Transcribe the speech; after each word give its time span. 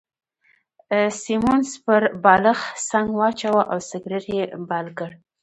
سیمونز 1.21 1.69
پر 1.83 2.01
بالښت 2.23 2.67
څنګ 2.89 3.07
واچاوه 3.19 3.63
او 3.71 3.77
سګرېټ 3.89 4.25
يې 4.35 4.43
بل 4.69 4.87
کړ. 4.97 5.09